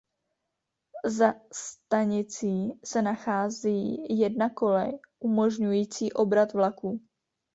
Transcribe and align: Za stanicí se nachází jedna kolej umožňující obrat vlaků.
Za 1.05 1.33
stanicí 1.51 2.73
se 2.83 3.01
nachází 3.01 4.05
jedna 4.19 4.49
kolej 4.49 4.99
umožňující 5.19 6.13
obrat 6.13 6.53
vlaků. 6.53 7.01